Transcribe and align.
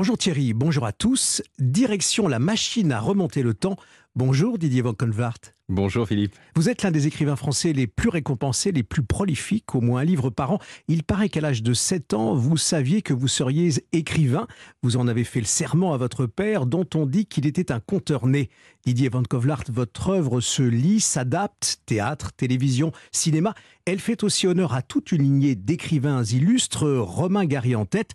Bonjour 0.00 0.16
Thierry, 0.16 0.54
bonjour 0.54 0.86
à 0.86 0.92
tous. 0.92 1.42
Direction 1.58 2.26
la 2.26 2.38
machine 2.38 2.90
à 2.90 3.00
remonter 3.00 3.42
le 3.42 3.52
temps. 3.52 3.76
Bonjour 4.16 4.56
Didier 4.56 4.80
Van 4.80 4.94
Convart. 4.94 5.36
Bonjour 5.68 6.08
Philippe. 6.08 6.34
Vous 6.56 6.70
êtes 6.70 6.82
l'un 6.82 6.90
des 6.90 7.06
écrivains 7.06 7.36
français 7.36 7.74
les 7.74 7.86
plus 7.86 8.08
récompensés, 8.08 8.72
les 8.72 8.82
plus 8.82 9.02
prolifiques, 9.02 9.74
au 9.74 9.82
moins 9.82 10.00
un 10.00 10.04
livre 10.04 10.30
par 10.30 10.52
an. 10.52 10.58
Il 10.88 11.04
paraît 11.04 11.28
qu'à 11.28 11.42
l'âge 11.42 11.62
de 11.62 11.74
7 11.74 12.14
ans, 12.14 12.34
vous 12.34 12.56
saviez 12.56 13.02
que 13.02 13.12
vous 13.12 13.28
seriez 13.28 13.72
écrivain. 13.92 14.46
Vous 14.82 14.96
en 14.96 15.06
avez 15.06 15.22
fait 15.22 15.40
le 15.40 15.46
serment 15.46 15.92
à 15.92 15.98
votre 15.98 16.24
père, 16.24 16.64
dont 16.64 16.86
on 16.94 17.04
dit 17.04 17.26
qu'il 17.26 17.46
était 17.46 17.70
un 17.70 17.78
conteur 17.78 18.26
né. 18.26 18.48
Didier 18.86 19.10
Van 19.10 19.22
Kovlart, 19.22 19.64
votre 19.68 20.08
œuvre 20.08 20.40
se 20.40 20.62
lit, 20.62 21.00
s'adapte, 21.00 21.82
théâtre, 21.84 22.32
télévision, 22.32 22.90
cinéma. 23.12 23.54
Elle 23.84 24.00
fait 24.00 24.24
aussi 24.24 24.46
honneur 24.46 24.72
à 24.72 24.80
toute 24.80 25.12
une 25.12 25.22
lignée 25.22 25.56
d'écrivains 25.56 26.24
illustres, 26.24 26.88
Romain 26.88 27.44
Gary 27.44 27.76
en 27.76 27.84
tête. 27.84 28.12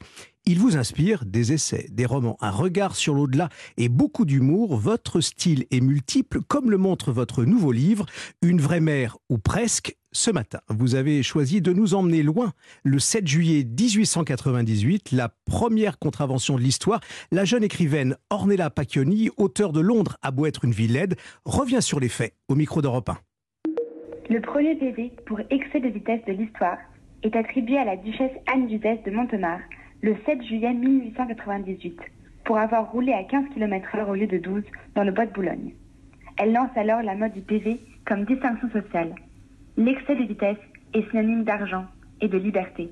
Il 0.48 0.60
vous 0.60 0.78
inspire 0.78 1.26
des 1.26 1.54
essais, 1.54 1.88
des 1.90 2.06
romans, 2.06 2.38
un 2.40 2.52
regard 2.52 2.96
sur 2.96 3.16
l'au-delà 3.16 3.50
et 3.78 3.90
beaucoup 3.90 4.26
d'humour. 4.26 4.78
Votre 4.78 5.20
style 5.20 5.66
est 5.72 5.82
multiple, 5.82 6.40
comme 6.48 6.70
le 6.70 6.78
montre 6.78 7.12
votre 7.12 7.46
nouveau 7.46 7.72
livre, 7.72 8.06
Une 8.44 8.62
vraie 8.62 8.80
mère 8.80 9.18
ou 9.28 9.40
presque. 9.40 9.98
Ce 10.12 10.30
matin, 10.30 10.60
vous 10.70 10.94
avez 10.94 11.24
choisi 11.24 11.62
de 11.62 11.74
nous 11.74 11.96
emmener 11.96 12.22
loin. 12.22 12.54
Le 12.84 13.00
7 13.00 13.28
juillet 13.28 13.64
1898, 13.64 15.14
la 15.14 15.30
première 15.46 15.98
contravention 15.98 16.58
de 16.58 16.62
l'histoire, 16.62 17.00
la 17.32 17.44
jeune 17.44 17.64
écrivaine 17.64 18.16
Ornella 18.30 18.70
Pacchioni, 18.70 19.32
auteure 19.38 19.72
de 19.72 19.82
Londres 19.82 20.18
a 20.22 20.30
beau 20.30 20.46
être 20.46 20.64
une 20.64 20.74
ville 20.74 20.94
laide, 20.94 21.16
revient 21.46 21.82
sur 21.82 22.00
les 22.00 22.08
faits 22.08 22.36
au 22.50 22.56
micro 22.56 22.84
d'Europe 22.84 23.10
1. 23.10 23.18
Le 24.30 24.42
premier 24.42 24.76
baiser 24.76 25.12
pour 25.26 25.40
excès 25.50 25.80
de 25.80 25.88
vitesse 25.88 26.22
de 26.28 26.34
l'histoire 26.34 26.78
est 27.24 27.36
attribué 27.36 27.80
à 27.80 27.86
la 27.86 27.98
duchesse 27.98 28.32
Anne 28.46 28.68
Dudès 28.68 29.02
de 29.04 29.10
Montemar, 29.10 29.60
le 30.06 30.16
7 30.24 30.44
juillet 30.44 30.72
1898 30.72 32.00
pour 32.44 32.60
avoir 32.60 32.92
roulé 32.92 33.12
à 33.12 33.24
15 33.24 33.46
km/h 33.56 34.08
au 34.08 34.14
lieu 34.14 34.28
de 34.28 34.38
12 34.38 34.62
dans 34.94 35.04
le 35.04 35.12
bois 35.12 35.26
de 35.26 35.32
Boulogne. 35.32 35.74
Elle 36.38 36.54
lance 36.54 36.70
alors 36.76 37.02
la 37.02 37.16
mode 37.16 37.34
du 37.34 37.42
PV 37.42 37.80
comme 38.06 38.24
distinction 38.26 38.70
sociale. 38.70 39.16
L'excès 39.78 40.16
de 40.16 40.26
vitesse 40.26 40.60
est 40.94 41.10
synonyme 41.10 41.44
d'argent 41.44 41.86
et 42.22 42.28
de 42.28 42.38
liberté 42.38 42.92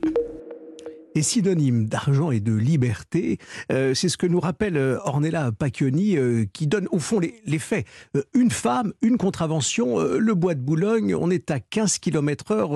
est 1.16 1.22
synonyme 1.22 1.88
d'argent 1.88 2.32
et 2.32 2.40
de 2.40 2.54
liberté. 2.54 3.38
Euh, 3.72 3.94
c'est 3.94 4.10
ce 4.10 4.18
que 4.18 4.28
nous 4.28 4.40
rappelle 4.40 4.78
euh, 4.78 4.98
Ornella 5.04 5.52
Pacchioni, 5.52 6.18
euh, 6.18 6.46
qui 6.52 6.68
donne 6.68 6.88
au 6.92 7.00
fond 7.00 7.20
les, 7.20 7.60
faits. 7.60 7.86
une 8.34 8.52
femme, 8.52 8.94
une 9.02 9.18
contravention, 9.18 10.00
le 10.00 10.34
bois 10.34 10.56
de 10.56 10.60
Boulogne, 10.60 11.16
on 11.16 11.30
est 11.30 11.52
à 11.52 11.60
15 11.60 12.00
km 12.00 12.52
heure 12.52 12.72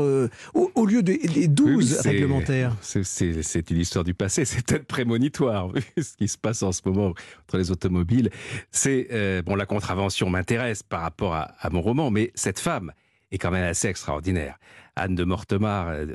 au, 0.54 0.86
lieu 0.86 1.04
des, 1.04 1.48
12 1.48 2.02
réglementaires. 2.02 2.76
C'est 2.82 3.72
une 3.72 3.78
histoire 3.78 4.04
du 4.04 4.14
passé, 4.14 4.46
c'est 4.46 4.66
peut-être 4.66 4.86
prémonitoire, 4.86 5.70
vu 5.74 5.84
ce 5.98 6.16
qui 6.16 6.28
se 6.28 6.38
passe 6.38 6.64
en 6.64 6.72
ce 6.72 6.82
moment 6.86 7.14
entre 7.44 7.58
les 7.58 7.72
automobiles. 7.72 8.30
C'est 8.72 9.42
bon, 9.46 9.56
la 9.56 9.66
contravention 9.66 10.30
m'intéresse 10.30 10.84
par 10.84 11.02
rapport 11.02 11.34
à, 11.34 11.52
à 11.60 11.70
mon 11.70 11.82
roman, 11.82 12.12
mais 12.12 12.32
cette 12.36 12.60
femme 12.60 12.92
est 13.32 13.38
quand 13.38 13.52
même 13.52 13.66
assez 13.66 13.88
extraordinaire. 13.88 14.58
Anne 14.98 15.16
de 15.16 15.24
Mortemar, 15.24 15.90
euh, 15.90 16.06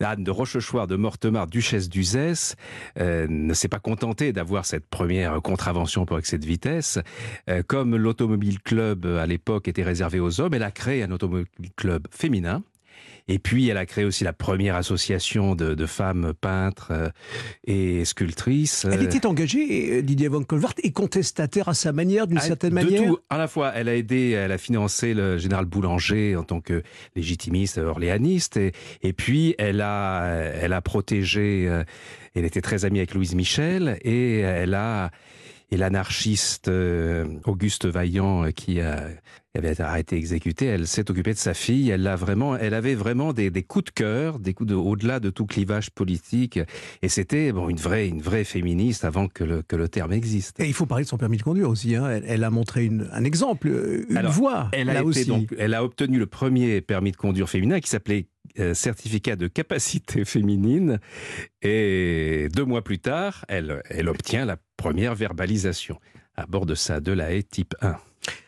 Anne 0.00 0.24
de 0.24 0.30
Rochechouart 0.30 0.86
de 0.86 0.96
Mortemar, 0.96 1.46
duchesse 1.46 1.88
d'Uzès, 1.88 2.56
euh, 2.98 3.26
ne 3.28 3.54
s'est 3.54 3.68
pas 3.68 3.78
contentée 3.78 4.32
d'avoir 4.32 4.64
cette 4.64 4.86
première 4.86 5.40
contravention 5.42 6.06
pour 6.06 6.18
excès 6.18 6.38
de 6.38 6.46
vitesse. 6.46 6.98
Euh, 7.48 7.62
comme 7.66 7.96
l'automobile 7.96 8.60
club 8.60 9.06
à 9.06 9.26
l'époque 9.26 9.68
était 9.68 9.82
réservé 9.82 10.20
aux 10.20 10.40
hommes, 10.40 10.54
elle 10.54 10.62
a 10.62 10.70
créé 10.70 11.02
un 11.02 11.10
automobile 11.10 11.72
club 11.76 12.06
féminin 12.10 12.62
et 13.28 13.38
puis, 13.38 13.68
elle 13.68 13.76
a 13.76 13.86
créé 13.86 14.04
aussi 14.04 14.24
la 14.24 14.32
première 14.32 14.74
association 14.74 15.54
de, 15.54 15.86
femmes 15.86 16.32
peintres 16.40 16.88
euh, 16.92 17.08
et 17.64 18.04
sculptrices. 18.04 18.86
Elle 18.90 19.02
était 19.02 19.26
engagée, 19.26 20.02
Didier 20.02 20.28
von 20.28 20.42
Colvart, 20.42 20.74
et 20.82 20.92
contestataire 20.92 21.68
à 21.68 21.74
sa 21.74 21.92
manière, 21.92 22.26
d'une 22.26 22.38
ah, 22.38 22.42
certaine 22.42 22.72
manière. 22.72 23.04
Tout, 23.04 23.18
à 23.30 23.38
la 23.38 23.48
fois, 23.48 23.72
elle 23.74 23.88
a 23.88 23.96
aidé, 23.96 24.30
elle 24.30 24.52
a 24.52 24.58
financé 24.58 25.14
le 25.14 25.38
général 25.38 25.66
Boulanger 25.66 26.36
en 26.36 26.44
tant 26.44 26.60
que 26.60 26.82
légitimiste 27.16 27.78
orléaniste, 27.78 28.56
et, 28.56 29.12
puis 29.12 29.54
elle 29.58 29.80
a, 29.80 30.26
elle 30.26 30.72
a 30.72 30.80
protégé. 30.80 31.66
Euh, 31.68 31.84
elle 32.34 32.44
était 32.44 32.62
très 32.62 32.84
amie 32.84 32.98
avec 32.98 33.14
Louise 33.14 33.34
Michel, 33.34 33.98
et 34.02 34.38
elle 34.38 34.74
a 34.74 35.10
et 35.72 35.76
l'anarchiste 35.78 36.68
euh, 36.68 37.24
Auguste 37.44 37.86
Vaillant 37.86 38.52
qui 38.52 38.80
a 38.80 39.08
avait 39.54 40.00
été 40.00 40.16
exécutée, 40.16 40.66
elle 40.66 40.86
s'est 40.86 41.10
occupée 41.10 41.34
de 41.34 41.38
sa 41.38 41.52
fille. 41.52 41.90
Elle 41.90 42.06
a 42.06 42.16
vraiment, 42.16 42.56
elle 42.56 42.72
avait 42.72 42.94
vraiment 42.94 43.32
des, 43.32 43.50
des 43.50 43.62
coups 43.62 43.86
de 43.86 43.90
cœur, 43.90 44.38
des 44.38 44.54
coups 44.54 44.70
de 44.70 44.74
au-delà 44.74 45.20
de 45.20 45.30
tout 45.30 45.44
clivage 45.44 45.90
politique. 45.90 46.58
Et 47.02 47.08
c'était 47.08 47.52
bon 47.52 47.68
une 47.68 47.76
vraie, 47.76 48.08
une 48.08 48.22
vraie 48.22 48.44
féministe 48.44 49.04
avant 49.04 49.28
que 49.28 49.44
le, 49.44 49.62
que 49.62 49.76
le 49.76 49.88
terme 49.88 50.12
existe. 50.12 50.58
Et 50.60 50.66
il 50.66 50.72
faut 50.72 50.86
parler 50.86 51.04
de 51.04 51.08
son 51.08 51.18
permis 51.18 51.36
de 51.36 51.42
conduire 51.42 51.68
aussi. 51.68 51.96
Hein. 51.96 52.22
Elle, 52.24 52.44
a 52.44 52.50
montré 52.50 52.84
une, 52.84 53.08
un 53.12 53.24
exemple, 53.24 53.68
une 54.08 54.26
voie. 54.26 54.70
Elle 54.72 54.88
a, 54.88 55.04
aussi. 55.04 55.26
Donc, 55.26 55.54
elle 55.58 55.74
a 55.74 55.84
obtenu 55.84 56.18
le 56.18 56.26
premier 56.26 56.80
permis 56.80 57.12
de 57.12 57.16
conduire 57.16 57.48
féminin 57.48 57.80
qui 57.80 57.90
s'appelait 57.90 58.26
euh, 58.41 58.41
certificat 58.74 59.36
de 59.36 59.48
capacité 59.48 60.24
féminine. 60.24 61.00
Et 61.62 62.48
deux 62.54 62.64
mois 62.64 62.82
plus 62.82 62.98
tard, 62.98 63.44
elle, 63.48 63.82
obtient 64.08 64.44
la 64.44 64.56
première 64.76 65.14
verbalisation 65.14 65.98
à 66.34 66.46
bord 66.46 66.66
de 66.66 66.74
sa 66.74 67.00
Delahaye 67.00 67.44
type 67.44 67.74
1. 67.82 67.96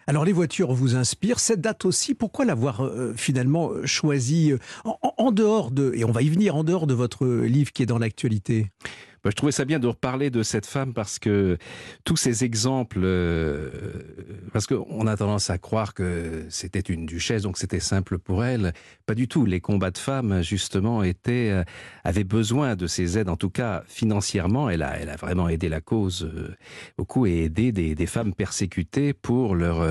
Alors 0.06 0.24
les 0.24 0.32
voitures 0.32 0.72
vous 0.72 0.96
inspirent. 0.96 1.40
Cette 1.40 1.60
date 1.60 1.84
aussi, 1.84 2.14
pourquoi 2.14 2.44
l'avoir 2.44 2.84
euh, 2.84 3.14
finalement 3.16 3.70
euh, 3.70 3.86
choisie 3.86 4.52
euh, 4.52 4.58
en, 4.84 5.32
dehors 5.32 5.70
de, 5.70 5.92
et 5.94 6.04
on 6.04 6.12
va 6.12 6.22
y 6.22 6.28
venir, 6.28 6.56
en 6.56 6.64
dehors 6.64 6.86
de 6.86 6.94
votre 6.94 7.26
livre 7.26 7.72
qui 7.72 7.82
est 7.82 7.86
dans 7.86 7.98
l'actualité? 7.98 8.70
Bah, 9.24 9.30
je 9.30 9.36
trouvais 9.36 9.52
ça 9.52 9.64
bien 9.64 9.78
de 9.78 9.86
reparler 9.86 10.28
de 10.28 10.42
cette 10.42 10.66
femme 10.66 10.92
parce 10.92 11.18
que 11.18 11.56
tous 12.04 12.16
ces 12.16 12.44
exemples, 12.44 13.00
euh, 13.02 13.70
parce 14.52 14.66
qu'on 14.66 15.06
a 15.06 15.16
tendance 15.16 15.48
à 15.48 15.56
croire 15.56 15.94
que 15.94 16.44
c'était 16.50 16.80
une 16.80 17.06
duchesse, 17.06 17.42
donc 17.42 17.56
c'était 17.56 17.80
simple 17.80 18.18
pour 18.18 18.44
elle. 18.44 18.74
Pas 19.06 19.14
du 19.14 19.26
tout. 19.26 19.46
Les 19.46 19.60
combats 19.60 19.90
de 19.90 19.96
femmes, 19.96 20.42
justement, 20.42 21.02
étaient, 21.02 21.50
euh, 21.52 21.64
avaient 22.04 22.24
besoin 22.24 22.76
de 22.76 22.86
ces 22.86 23.16
aides, 23.16 23.30
en 23.30 23.36
tout 23.36 23.48
cas 23.48 23.82
financièrement. 23.86 24.68
Elle 24.68 24.82
a, 24.82 24.98
elle 24.98 25.08
a 25.08 25.16
vraiment 25.16 25.48
aidé 25.48 25.70
la 25.70 25.80
cause 25.80 26.24
euh, 26.24 26.54
beaucoup 26.98 27.24
et 27.24 27.44
aidé 27.44 27.72
des, 27.72 27.94
des, 27.94 28.06
femmes 28.06 28.34
persécutées 28.34 29.14
pour 29.14 29.54
leur, 29.54 29.82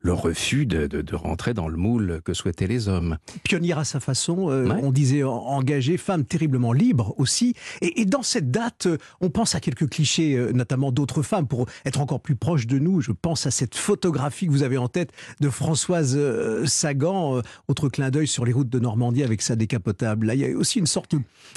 leur 0.00 0.22
refus 0.22 0.64
de, 0.64 0.86
de, 0.86 1.02
de, 1.02 1.14
rentrer 1.14 1.52
dans 1.52 1.68
le 1.68 1.76
moule 1.76 2.22
que 2.24 2.32
souhaitaient 2.32 2.66
les 2.66 2.88
hommes. 2.88 3.18
Pionnière 3.44 3.78
à 3.78 3.84
sa 3.84 4.00
façon, 4.00 4.48
on 4.48 4.90
disait 4.92 5.22
engagée, 5.22 5.98
femme 5.98 6.24
terriblement 6.24 6.72
libre 6.72 7.14
aussi. 7.18 7.54
Et, 7.82 8.00
et 8.00 8.04
dans 8.06 8.22
cette 8.22 8.50
date, 8.50 8.77
euh, 8.86 8.98
on 9.20 9.30
pense 9.30 9.54
à 9.54 9.60
quelques 9.60 9.88
clichés, 9.88 10.36
euh, 10.36 10.52
notamment 10.52 10.92
d'autres 10.92 11.22
femmes, 11.22 11.46
pour 11.46 11.66
être 11.84 12.00
encore 12.00 12.20
plus 12.20 12.36
proche 12.36 12.66
de 12.66 12.78
nous. 12.78 13.00
Je 13.00 13.12
pense 13.12 13.46
à 13.46 13.50
cette 13.50 13.74
photographie 13.74 14.46
que 14.46 14.52
vous 14.52 14.62
avez 14.62 14.78
en 14.78 14.88
tête 14.88 15.12
de 15.40 15.50
Françoise 15.50 16.14
euh, 16.16 16.66
Sagan, 16.66 17.42
autre 17.68 17.88
clin 17.88 18.10
d'œil 18.10 18.26
sur 18.26 18.44
les 18.44 18.52
routes 18.52 18.68
de 18.68 18.78
Normandie 18.78 19.22
avec 19.22 19.42
sa 19.42 19.56
décapotable. 19.56 20.26
Là, 20.26 20.34
il 20.34 20.40
y 20.40 20.44
a 20.44 20.56
aussi 20.56 20.78
une 20.78 20.86
sorte 20.86 21.14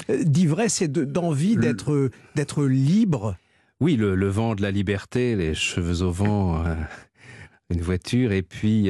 d'ivresse 0.08 0.82
et 0.82 0.88
d'envie 0.88 1.56
d'être 1.56 2.10
d'être 2.34 2.64
libre. 2.64 3.36
Oui, 3.80 3.96
le, 3.96 4.28
vent 4.28 4.54
de 4.54 4.62
la 4.62 4.70
liberté, 4.70 5.36
les 5.36 5.54
cheveux 5.54 6.02
au 6.02 6.10
vent, 6.10 6.64
une 7.70 7.80
voiture, 7.80 8.32
et 8.32 8.42
puis 8.42 8.88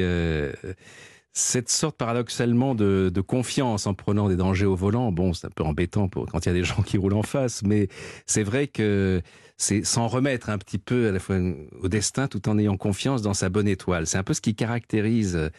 cette 1.33 1.69
sorte 1.69 1.97
paradoxalement 1.97 2.75
de, 2.75 3.11
confiance 3.25 3.87
en 3.87 3.93
prenant 3.93 4.29
des 4.29 4.35
dangers 4.35 4.65
au 4.65 4.75
volant, 4.75 5.11
bon, 5.11 5.33
c'est 5.33 5.47
un 5.47 5.51
peu 5.51 5.63
embêtant 5.63 6.07
pour 6.07 6.27
quand 6.27 6.45
il 6.45 6.49
y 6.49 6.51
a 6.51 6.53
des 6.53 6.63
gens 6.63 6.81
qui 6.83 6.97
roulent 6.97 7.15
en 7.15 7.23
face, 7.23 7.63
mais 7.63 7.87
c'est 8.25 8.43
vrai 8.43 8.67
que 8.67 9.21
c'est 9.57 9.85
s'en 9.85 10.07
remettre 10.07 10.49
un 10.49 10.57
petit 10.57 10.77
peu 10.77 11.07
à 11.07 11.11
la 11.11 11.19
fois 11.19 11.37
au 11.81 11.87
destin 11.87 12.27
tout 12.27 12.49
en 12.49 12.57
ayant 12.57 12.77
confiance 12.77 13.21
dans 13.21 13.33
sa 13.33 13.49
bonne 13.49 13.67
étoile. 13.67 14.07
C'est 14.07 14.17
un 14.17 14.23
peu 14.23 14.33
ce 14.33 14.41
qui 14.41 14.55
caractérise 14.55 15.51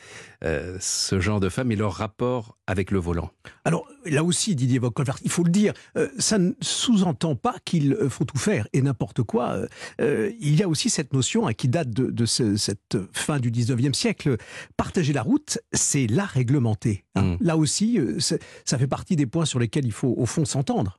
euh, 0.44 0.77
ce 0.81 1.21
genre 1.21 1.41
de 1.41 1.49
femme 1.49 1.72
et 1.72 1.77
leur 1.77 1.93
rapport 1.93 2.59
avec 2.66 2.91
le 2.91 2.99
volant. 2.99 3.31
Alors 3.65 3.87
là 4.05 4.25
aussi, 4.25 4.55
Didier 4.55 4.78
Voccolvert, 4.78 5.19
il 5.22 5.31
faut 5.31 5.44
le 5.44 5.50
dire, 5.50 5.72
euh, 5.97 6.09
ça 6.19 6.38
ne 6.38 6.53
sous-entend 6.60 7.37
pas 7.37 7.56
qu'il 7.65 7.94
euh, 7.94 8.09
faut 8.09 8.25
tout 8.25 8.38
faire 8.38 8.66
et 8.72 8.82
n'importe 8.82 9.22
quoi. 9.22 9.59
il 9.99 10.56
y 10.56 10.62
a 10.62 10.69
aussi 10.69 10.91
cette 10.91 11.12
notion 11.12 11.46
hein, 11.46 11.55
qui 11.55 11.69
date 11.69 11.91
de, 11.91 12.26
cette 12.26 12.96
fin 13.12 13.38
du 13.38 13.50
19e 13.50 13.94
siècle. 13.94 14.37
Partager 14.76 15.12
la 15.12 15.23
route, 15.23 15.58
c'est 15.73 16.06
la 16.06 16.25
réglementer. 16.25 17.05
Hein. 17.14 17.23
Mm. 17.23 17.37
Là 17.41 17.56
aussi, 17.56 17.99
ça 18.19 18.79
fait 18.79 18.87
partie 18.87 19.17
des 19.17 19.26
points 19.26 19.44
sur 19.44 19.58
lesquels 19.58 19.85
il 19.85 19.93
faut 19.93 20.14
au 20.17 20.26
fond 20.26 20.44
s'entendre. 20.44 20.99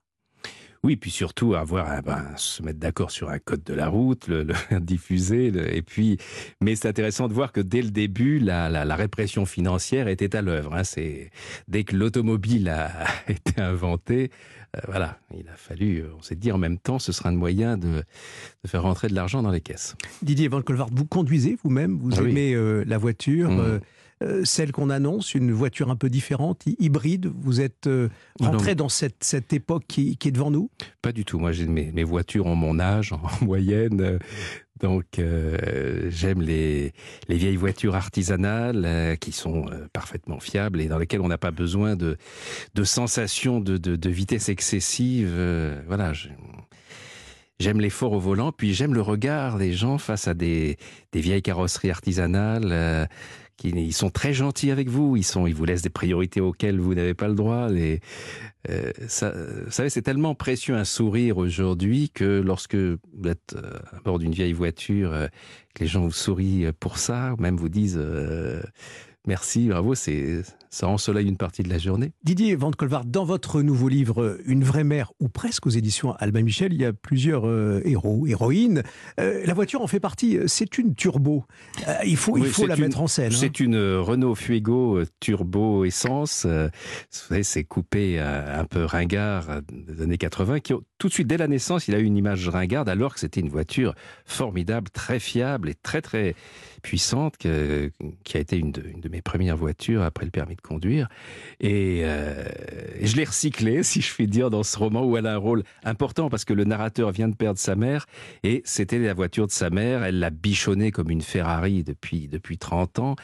Oui, 0.86 0.98
puis 0.98 1.10
surtout 1.10 1.56
avoir 1.56 2.04
ben, 2.04 2.28
se 2.36 2.62
mettre 2.62 2.78
d'accord 2.78 3.10
sur 3.10 3.32
un 3.32 3.40
code 3.40 3.64
de 3.64 3.74
la 3.74 3.88
route, 3.88 4.28
le, 4.28 4.46
diffuser, 4.80 5.52
et 5.76 5.82
puis. 5.82 6.20
Mais 6.62 6.76
c'est 6.76 6.88
intéressant 6.88 7.28
de 7.28 7.34
voir 7.34 7.52
que 7.52 7.60
dès 7.60 7.82
le 7.82 7.90
début, 7.90 8.38
la, 8.38 8.70
la, 8.70 8.96
répression 8.96 9.48
financière 9.48 10.08
était 10.08 10.36
à 10.36 10.44
l'œuvre. 10.44 10.76
Hein. 10.76 10.84
C'est 10.84 11.32
dès 11.68 11.86
que 11.86 11.96
l'automobile 11.96 12.70
a 12.70 12.92
été 13.28 13.60
inventée, 13.60 14.30
euh, 14.78 14.82
voilà, 14.88 15.18
il 15.36 15.50
a 15.50 15.56
fallu. 15.56 16.04
On 16.16 16.22
s'est 16.22 16.36
dit 16.36 16.52
en 16.52 16.60
même 16.60 16.78
temps, 16.78 17.00
ce 17.00 17.12
sera 17.12 17.30
un 17.30 17.36
moyen 17.36 17.78
de, 17.78 18.04
de 18.64 18.68
faire 18.68 18.84
rentrer 18.84 19.08
de 19.08 19.16
l'argent 19.16 19.42
dans 19.42 19.50
les 19.50 19.62
caisses. 19.62 19.96
Didier 20.22 20.50
Van 20.50 20.62
Colvart, 20.62 20.90
vous 20.92 21.06
conduisez 21.06 21.58
vous-même, 21.64 21.98
vous 21.98 22.12
ah 22.20 22.22
aimez 22.22 22.54
euh, 22.54 22.84
la 22.86 23.00
voiture. 23.00 23.50
Mmh. 23.50 23.80
Celle 24.44 24.72
qu'on 24.72 24.90
annonce, 24.90 25.36
une 25.36 25.52
voiture 25.52 25.90
un 25.90 25.96
peu 25.96 26.10
différente, 26.10 26.64
hybride 26.80 27.32
Vous 27.42 27.62
êtes 27.62 27.90
rentré 28.40 28.74
dans 28.76 28.90
cette, 28.90 29.24
cette 29.24 29.52
époque 29.54 29.84
qui, 29.88 30.18
qui, 30.18 30.30
est 30.30 30.32
devant 30.32 30.52
nous? 30.52 30.70
Pas 31.02 31.12
du 31.12 31.26
tout. 31.26 31.38
Moi, 31.38 31.52
j'ai 31.52 31.68
mes, 31.68 31.92
mes, 31.92 32.04
voitures 32.04 32.46
ont 32.46 32.56
mon 32.56 32.80
âge 32.80 33.12
en 33.14 33.22
moyenne. 33.46 34.20
Donc 34.82 35.20
euh, 35.20 36.10
j'aime 36.10 36.42
les, 36.42 36.94
les, 37.30 37.38
vieilles 37.38 37.56
voitures 37.56 37.96
artisanales 37.96 38.84
euh, 38.86 39.16
qui 39.16 39.32
sont 39.32 39.68
euh, 39.70 39.88
parfaitement 39.94 40.40
fiables 40.40 40.82
et 40.82 40.88
dans 40.88 40.98
lesquelles 40.98 41.22
on 41.22 41.30
n'a 41.30 41.38
pas 41.38 41.52
besoin 41.52 41.96
de, 41.96 42.18
de 42.74 42.84
sensations 42.84 43.62
de, 43.62 43.78
de, 43.78 43.96
de 43.96 44.10
vitesse 44.10 44.50
excessive. 44.50 45.34
voilà, 45.88 46.12
j'aime 47.60 47.80
l'effort 47.80 48.12
au 48.12 48.20
volant, 48.20 48.52
puis 48.52 48.74
j'aime 48.74 48.94
le 48.94 49.02
regard 49.02 49.58
des 49.58 49.72
gens 49.72 49.98
face 49.98 50.28
à 50.28 50.34
des, 50.34 50.78
des 51.14 51.22
vieilles 51.22 51.42
carrosseries 51.42 51.92
artisanales 51.92 53.08
ils 53.64 53.94
sont 53.94 54.10
très 54.10 54.34
gentils 54.34 54.72
avec 54.72 54.90
vous, 54.90 55.16
ils 55.16 55.24
sont, 55.24 55.48
ils 55.48 55.56
vous 55.56 55.66
laissent 55.66 55.82
des 55.82 55.90
priorités 55.90 56.42
auxquelles 56.42 56.80
vous 56.80 56.94
n'avez 56.94 57.14
pas 57.14 57.28
le 57.28 57.36
droit. 57.36 57.70
Les, 57.70 58.00
euh, 58.70 58.92
ça, 59.08 59.32
vous 59.66 59.72
savez, 59.72 59.90
c'est 59.90 60.02
tellement 60.02 60.36
précieux 60.36 60.76
un 60.76 60.84
sourire 60.84 61.38
aujourd'hui 61.38 62.10
que 62.10 62.42
lorsque 62.42 62.76
vous 62.76 63.00
êtes 63.26 63.56
euh, 63.56 63.80
à 63.96 64.00
bord 64.02 64.20
d'une 64.20 64.34
vieille 64.34 64.54
voiture, 64.54 65.14
euh, 65.14 65.28
que 65.74 65.84
les 65.84 65.88
gens 65.88 66.02
vous 66.02 66.12
sourient 66.12 66.68
pour 66.80 66.98
ça, 66.98 67.34
ou 67.34 67.42
même 67.42 67.58
vous 67.58 67.70
disent 67.70 68.00
euh, 68.00 68.62
merci, 69.26 69.68
bravo, 69.70 69.96
c'est 69.96 70.42
ça 70.76 70.90
ensoleille 70.90 71.30
une 71.30 71.38
partie 71.38 71.64
de 71.64 71.70
la 71.70 71.78
journée. 71.78 72.12
Didier 72.26 72.54
Van 72.58 72.70
Colvard, 72.70 73.06
dans 73.06 73.24
votre 73.24 73.62
nouveau 73.62 73.88
livre 73.88 74.38
Une 74.46 74.66
vraie 74.66 74.84
mère, 74.84 75.14
ou 75.22 75.30
presque 75.30 75.68
aux 75.68 75.70
éditions 75.70 76.14
Albin 76.16 76.42
Michel, 76.42 76.74
il 76.74 76.82
y 76.82 76.86
a 76.86 76.92
plusieurs 76.92 77.48
euh, 77.48 77.82
héros, 77.86 78.28
héroïnes. 78.28 78.84
Euh, 79.22 79.46
la 79.46 79.54
voiture 79.54 79.82
en 79.82 79.88
fait 79.88 80.02
partie, 80.02 80.38
c'est 80.48 80.78
une 80.78 80.94
turbo. 80.94 81.46
Euh, 81.88 81.94
il 82.06 82.18
faut, 82.18 82.38
il 82.38 82.48
faut 82.48 82.68
la 82.68 82.76
mettre 82.76 83.00
en 83.00 83.08
scène. 83.08 83.32
Hein. 83.32 83.38
C'est 83.40 83.62
une 83.62 83.78
Renault 83.78 84.36
Fuego 84.36 85.00
turbo 85.22 85.86
essence. 85.86 86.46
c'est 87.10 87.64
coupé 87.64 88.20
un 88.20 88.66
peu 88.66 88.84
ringard 88.84 89.62
des 89.72 90.02
années 90.02 90.18
80, 90.18 90.60
qui 90.60 90.74
tout 91.06 91.10
de 91.10 91.14
suite, 91.14 91.28
dès 91.28 91.38
la 91.38 91.48
naissance, 91.48 91.88
il 91.88 91.94
a 91.94 92.00
eu 92.00 92.04
une 92.04 92.18
image 92.18 92.50
ringarde, 92.50 92.90
alors 92.90 93.14
que 93.14 93.20
c'était 93.20 93.40
une 93.40 93.50
voiture 93.50 93.94
formidable, 94.26 94.90
très 94.90 95.20
fiable 95.20 95.70
et 95.70 95.76
très 95.76 96.02
très 96.02 96.34
puissante, 96.82 97.38
qui 97.38 97.48
a 97.48 98.40
été 98.40 98.58
une 98.58 98.72
de, 98.72 99.10
mes 99.10 99.22
premières 99.22 99.56
voitures 99.56 100.02
après 100.02 100.26
le 100.26 100.32
permis 100.32 100.56
de 100.56 100.62
conduire. 100.62 101.08
Euh, 101.64 102.46
et, 103.00 103.06
je 103.06 103.16
l'ai 103.16 103.24
recyclé, 103.24 103.84
si 103.84 104.02
je 104.02 104.14
puis 104.14 104.28
dire, 104.28 104.50
dans 104.50 104.64
ce 104.64 104.78
roman 104.78 105.04
où 105.04 105.16
elle 105.16 105.28
a 105.28 105.34
un 105.34 105.38
rôle 105.38 105.64
important 105.84 106.30
parce 106.30 106.44
que 106.44 106.54
le 106.54 106.64
narrateur 106.64 107.12
vient 107.12 107.28
de 107.28 107.36
perdre 107.36 107.60
sa 107.60 107.76
mère 107.76 108.06
et 108.44 108.62
c'était 108.66 109.00
la 109.00 109.14
voiture 109.14 109.46
de 109.48 109.52
sa 109.52 109.70
mère. 109.70 110.04
Elle 110.04 110.20
l'a 110.20 110.32
bichonnée 110.32 110.92
comme 110.92 111.12
une 111.12 111.22
Ferrari 111.22 111.84
depuis, 111.84 112.28
depuis 112.28 112.58
30 112.58 113.00
ans. 113.00 113.16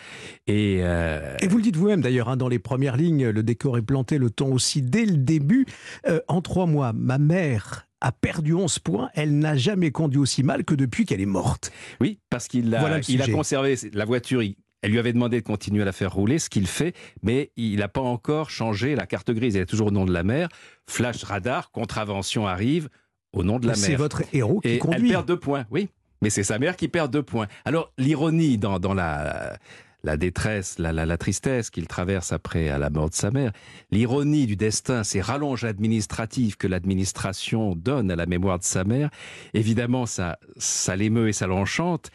Et, 0.46 0.80
euh, 0.82 1.36
et 1.42 1.48
vous 1.48 1.58
le 1.58 1.64
dites 1.64 1.78
vous-même 1.78 2.02
d'ailleurs, 2.02 2.30
hein, 2.30 2.38
dans 2.38 2.50
les 2.50 2.60
premières 2.60 2.98
lignes, 2.98 3.30
le 3.30 3.44
décor 3.44 3.78
est 3.78 3.84
planté, 3.84 4.20
le 4.20 4.30
ton 4.30 4.54
aussi 4.54 4.84
dès 4.84 5.06
le 5.06 5.18
début. 5.18 5.66
Euh, 6.08 6.20
en 6.28 6.42
trois 6.42 6.66
mois, 6.66 6.94
ma 6.94 7.18
mère 7.18 7.71
a 8.02 8.12
perdu 8.12 8.54
11 8.54 8.80
points. 8.80 9.10
Elle 9.14 9.38
n'a 9.38 9.56
jamais 9.56 9.92
conduit 9.92 10.20
aussi 10.20 10.44
mal 10.44 10.66
que 10.66 10.76
depuis 10.76 11.06
qu'elle 11.06 11.22
est 11.22 11.26
morte. 11.26 11.72
Oui, 12.02 12.20
parce 12.30 12.48
qu'il 12.48 12.74
a, 12.76 13.00
il 13.08 13.22
a 13.22 13.28
conservé 13.28 13.76
la 13.94 14.06
voiture. 14.06 14.42
Elle 14.82 14.92
lui 14.92 15.00
avait 15.00 15.14
demandé 15.14 15.40
de 15.40 15.46
continuer 15.46 15.84
à 15.84 15.86
la 15.86 15.92
faire 15.92 16.12
rouler, 16.12 16.40
ce 16.40 16.50
qu'il 16.50 16.66
fait, 16.68 16.96
mais 17.22 17.52
il 17.56 17.78
n'a 17.78 17.88
pas 17.88 18.02
encore 18.02 18.50
changé 18.50 18.96
la 18.96 19.06
carte 19.06 19.32
grise. 19.32 19.56
Elle 19.56 19.62
est 19.62 19.68
toujours 19.68 19.88
au 19.88 19.92
nom 19.92 20.06
de 20.06 20.12
la 20.12 20.24
mer. 20.24 20.50
Flash 20.90 21.24
radar, 21.24 21.72
contravention 21.72 22.48
arrive 22.48 22.90
au 23.32 23.44
nom 23.44 23.60
de 23.60 23.68
la 23.68 23.74
mer. 23.74 23.82
C'est 23.82 23.96
votre 23.96 24.24
héros 24.34 24.60
qui 24.60 24.70
Et 24.70 24.78
conduit. 24.80 25.10
Elle 25.10 25.14
perd 25.14 25.28
deux 25.28 25.40
points, 25.40 25.66
oui. 25.70 25.90
Mais 26.24 26.30
c'est 26.30 26.44
sa 26.44 26.60
mère 26.60 26.76
qui 26.76 26.88
perd 26.88 27.12
deux 27.12 27.24
points. 27.24 27.48
Alors, 27.66 27.94
l'ironie 27.98 28.58
dans, 28.58 28.80
dans 28.80 28.94
la, 28.94 29.58
la 30.04 30.18
détresse, 30.18 30.80
la, 30.80 30.92
la, 30.92 31.06
la 31.06 31.18
tristesse 31.18 31.70
qu'il 31.70 31.88
traverse 31.88 32.32
après 32.32 32.70
à 32.70 32.78
la 32.78 32.90
mort 32.90 33.10
de 33.10 33.16
sa 33.16 33.32
mère, 33.32 33.52
l'ironie 33.92 34.46
du 34.48 34.56
destin, 34.56 35.04
ces 35.04 35.22
rallonges 35.22 35.64
administratives 35.64 36.58
que 36.58 36.68
l'administration 36.68 37.76
donne 37.76 38.10
à 38.12 38.16
la 38.16 38.26
mémoire 38.26 38.60
de 38.60 38.64
sa 38.64 38.84
mère, 38.84 39.10
évidemment, 39.54 40.06
ça, 40.06 40.40
ça 40.58 40.96
l'émeut 40.96 41.30
et 41.30 41.34
ça 41.34 41.48
l'enchante. 41.48 42.10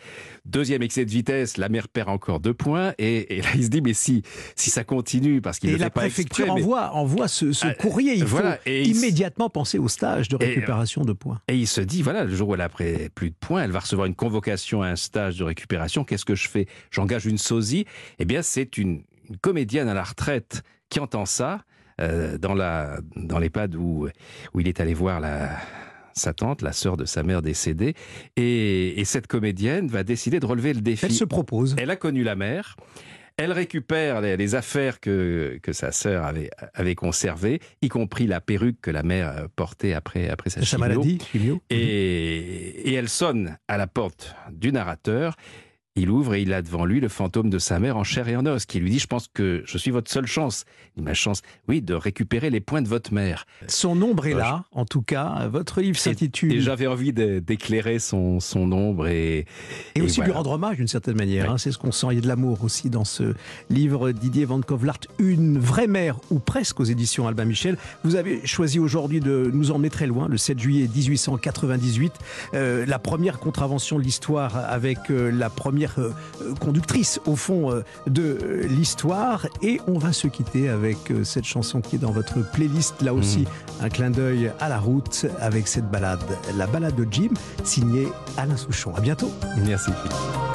Deuxième 0.44 0.82
excès 0.82 1.04
de 1.04 1.10
vitesse, 1.10 1.56
la 1.56 1.68
mère 1.68 1.88
perd 1.88 2.08
encore 2.08 2.40
deux 2.40 2.54
points 2.54 2.92
et, 2.98 3.36
et 3.36 3.42
là 3.42 3.48
il 3.56 3.64
se 3.64 3.68
dit 3.68 3.82
mais 3.82 3.94
si 3.94 4.22
si 4.54 4.70
ça 4.70 4.84
continue 4.84 5.40
parce 5.40 5.58
qu'il 5.58 5.72
ne 5.72 5.76
fait 5.76 5.90
pas 5.90 6.06
exprès, 6.06 6.48
envoie 6.48 6.92
envoie 6.94 7.26
ce, 7.26 7.52
ce 7.52 7.66
ah, 7.66 7.74
courrier, 7.74 8.14
il 8.14 8.26
faut 8.26 8.38
immédiatement 8.66 9.50
penser 9.50 9.78
au 9.78 9.88
stage 9.88 10.28
de 10.28 10.36
récupération 10.36 11.04
de 11.04 11.12
points. 11.12 11.40
Et 11.48 11.56
il 11.56 11.66
se 11.66 11.80
dit 11.80 12.02
voilà 12.02 12.24
le 12.24 12.34
jour 12.34 12.50
où 12.50 12.54
elle 12.54 12.60
a 12.60 12.68
plus 12.68 13.30
de 13.30 13.34
points, 13.38 13.64
elle 13.64 13.72
va 13.72 13.80
recevoir 13.80 14.06
une 14.06 14.14
convocation 14.14 14.82
à 14.82 14.88
un 14.88 14.96
stage 14.96 15.36
de 15.36 15.44
récupération. 15.44 16.04
Qu'est-ce 16.04 16.24
que 16.24 16.36
je 16.36 16.48
fais? 16.48 16.66
J'engage 16.92 17.26
une 17.26 17.38
sosie 17.38 17.75
eh 18.18 18.24
bien, 18.24 18.40
c'est 18.42 18.78
une, 18.78 19.02
comédienne 19.40 19.88
à 19.88 19.94
la 19.94 20.04
retraite 20.04 20.62
qui 20.88 21.00
entend 21.00 21.26
ça 21.26 21.64
euh, 22.00 22.38
dans 22.38 22.54
la 22.54 23.00
dans 23.16 23.38
l'EHPAD 23.38 23.74
où 23.74 24.08
où 24.54 24.60
il 24.60 24.68
est 24.68 24.80
allé 24.80 24.94
voir 24.94 25.20
la 25.20 25.58
sa 26.12 26.32
tante, 26.32 26.62
la 26.62 26.72
sœur 26.72 26.96
de 26.96 27.04
sa 27.04 27.22
mère 27.22 27.42
décédée, 27.42 27.94
et, 28.36 28.98
et, 28.98 29.04
cette 29.04 29.26
comédienne 29.26 29.88
va 29.88 30.02
décider 30.02 30.40
de 30.40 30.46
relever 30.46 30.72
le 30.72 30.80
défi. 30.80 31.04
Elle 31.04 31.12
se 31.12 31.24
propose. 31.24 31.76
Elle 31.78 31.90
a 31.90 31.96
connu 31.96 32.22
la 32.22 32.34
mère. 32.34 32.76
Elle 33.36 33.52
récupère 33.52 34.22
les, 34.22 34.38
les 34.38 34.54
affaires 34.54 34.98
que, 34.98 35.58
que 35.62 35.74
sa 35.74 35.92
sœur 35.92 36.24
avait, 36.24 36.48
avait 36.72 36.94
conservées, 36.94 37.60
y 37.82 37.88
compris 37.88 38.26
la 38.26 38.40
perruque 38.40 38.80
que 38.80 38.90
la 38.90 39.02
mère 39.02 39.48
portait 39.56 39.92
après, 39.92 40.30
après 40.30 40.48
sa, 40.48 40.64
sa 40.64 40.78
maladie. 40.78 41.18
Et, 41.68 41.76
et 42.90 42.94
elle 42.94 43.10
sonne 43.10 43.58
à 43.68 43.76
la 43.76 43.86
porte 43.86 44.34
du 44.50 44.72
narrateur 44.72 45.36
il 45.96 46.10
ouvre 46.10 46.34
et 46.34 46.42
il 46.42 46.52
a 46.52 46.62
devant 46.62 46.84
lui 46.84 47.00
le 47.00 47.08
fantôme 47.08 47.50
de 47.50 47.58
sa 47.58 47.80
mère 47.80 47.96
en 47.96 48.04
chair 48.04 48.28
et 48.28 48.36
en 48.36 48.44
os, 48.46 48.66
qui 48.66 48.78
lui 48.78 48.90
dit, 48.90 48.98
je 48.98 49.06
pense 49.06 49.28
que 49.32 49.62
je 49.64 49.78
suis 49.78 49.90
votre 49.90 50.10
seule 50.10 50.26
chance. 50.26 50.64
Ma 50.96 51.14
chance, 51.14 51.42
oui, 51.68 51.82
de 51.82 51.94
récupérer 51.94 52.50
les 52.50 52.60
points 52.60 52.82
de 52.82 52.88
votre 52.88 53.12
mère. 53.12 53.46
Son 53.66 54.00
ombre 54.02 54.26
est 54.26 54.34
là, 54.34 54.64
en 54.72 54.84
tout 54.84 55.02
cas. 55.02 55.48
Votre 55.48 55.80
livre 55.80 55.98
s'intitule... 55.98 56.52
Et 56.52 56.60
j'avais 56.60 56.86
envie 56.86 57.12
d'éclairer 57.12 57.98
son, 57.98 58.40
son 58.40 58.70
ombre 58.72 59.08
et... 59.08 59.46
Et, 59.94 60.02
aussi 60.02 60.20
lui 60.20 60.32
rendre 60.32 60.52
hommage 60.52 60.76
d'une 60.76 60.88
certaine 60.88 61.16
manière. 61.16 61.50
Hein. 61.50 61.58
C'est 61.58 61.72
ce 61.72 61.78
qu'on 61.78 61.92
sent. 61.92 62.08
Il 62.10 62.14
y 62.16 62.18
a 62.18 62.22
de 62.22 62.28
l'amour 62.28 62.62
aussi 62.62 62.90
dans 62.90 63.04
ce 63.04 63.34
livre 63.70 64.12
Didier 64.12 64.44
Van 64.44 64.60
Kovlart, 64.60 65.00
Une 65.18 65.58
vraie 65.58 65.86
mère, 65.86 66.18
ou 66.30 66.38
presque 66.38 66.78
aux 66.80 66.84
éditions 66.84 67.26
Albin 67.26 67.46
Michel. 67.46 67.78
Vous 68.04 68.16
avez 68.16 68.46
choisi 68.46 68.78
aujourd'hui 68.78 69.20
de 69.20 69.50
nous 69.52 69.70
emmener 69.70 69.90
très 69.90 70.06
loin, 70.06 70.28
le 70.28 70.36
7 70.36 70.58
juillet 70.58 70.88
1898. 70.94 72.12
Euh, 72.54 72.84
la 72.86 72.98
première 72.98 73.38
contravention 73.38 73.98
de 73.98 74.02
l'histoire 74.02 74.56
avec 74.56 75.10
euh, 75.10 75.30
la 75.30 75.50
première 75.50 75.85
euh, 75.98 76.12
conductrice 76.60 77.20
au 77.26 77.36
fond 77.36 77.72
euh, 77.72 77.82
de 78.06 78.38
l'histoire. 78.68 79.46
Et 79.62 79.80
on 79.86 79.98
va 79.98 80.12
se 80.12 80.26
quitter 80.28 80.68
avec 80.68 81.10
euh, 81.10 81.24
cette 81.24 81.44
chanson 81.44 81.80
qui 81.80 81.96
est 81.96 81.98
dans 81.98 82.12
votre 82.12 82.50
playlist. 82.52 83.02
Là 83.02 83.14
aussi, 83.14 83.40
mmh. 83.40 83.84
un 83.84 83.88
clin 83.88 84.10
d'œil 84.10 84.52
à 84.60 84.68
la 84.68 84.78
route 84.78 85.26
avec 85.40 85.68
cette 85.68 85.90
balade, 85.90 86.20
la 86.56 86.66
balade 86.66 86.94
de 86.94 87.06
Jim, 87.10 87.30
signée 87.64 88.08
Alain 88.36 88.56
Souchon. 88.56 88.92
À 88.96 89.00
bientôt. 89.00 89.30
Merci. 89.64 89.90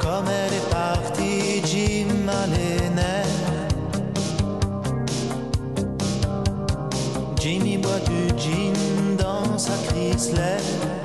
Comme 0.00 0.26
elle 0.28 0.54
est 0.54 0.70
partie, 0.70 1.62
Jim 1.66 2.08
Jimmy 7.42 7.76
boit 7.76 7.98
du 8.06 8.28
gin 8.38 9.16
dans 9.18 9.58
sa 9.58 9.72
Chrysler. 9.88 11.01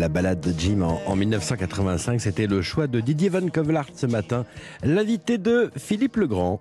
La 0.00 0.08
balade 0.08 0.40
de 0.40 0.58
Jim 0.58 0.80
en, 0.80 0.98
en 1.06 1.14
1985, 1.14 2.22
c'était 2.22 2.46
le 2.46 2.62
choix 2.62 2.86
de 2.86 3.00
Didier 3.00 3.28
Van 3.28 3.46
Kovlart 3.48 3.90
ce 3.94 4.06
matin, 4.06 4.46
l'invité 4.82 5.36
de 5.36 5.70
Philippe 5.76 6.16
Legrand. 6.16 6.58